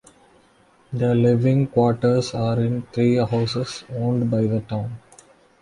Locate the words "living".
1.13-1.67